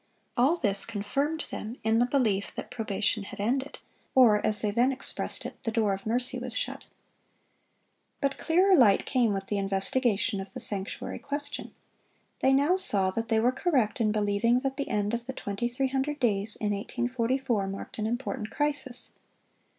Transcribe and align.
All 0.35 0.55
this 0.55 0.83
confirmed 0.83 1.41
them 1.51 1.77
in 1.83 1.99
the 1.99 2.07
belief 2.07 2.55
that 2.55 2.71
probation 2.71 3.21
had 3.21 3.39
ended, 3.39 3.77
or, 4.15 4.43
as 4.43 4.59
they 4.63 4.71
then 4.71 4.91
expressed 4.91 5.45
it, 5.45 5.61
"the 5.61 5.71
door 5.71 5.93
of 5.93 6.07
mercy 6.07 6.39
was 6.39 6.57
shut." 6.57 6.85
But 8.19 8.39
clearer 8.39 8.75
light 8.75 9.05
came 9.05 9.31
with 9.31 9.45
the 9.45 9.59
investigation 9.59 10.41
of 10.41 10.53
the 10.53 10.59
sanctuary 10.59 11.19
question. 11.19 11.75
They 12.39 12.51
now 12.51 12.77
saw 12.77 13.11
that 13.11 13.29
they 13.29 13.39
were 13.39 13.51
correct 13.51 14.01
in 14.01 14.11
believing 14.11 14.61
that 14.61 14.75
the 14.75 14.89
end 14.89 15.13
of 15.13 15.27
the 15.27 15.33
2300 15.33 16.19
days 16.19 16.55
in 16.55 16.71
1844 16.73 17.67
marked 17.67 17.99
an 17.99 18.07
important 18.07 18.49
crisis. 18.49 19.11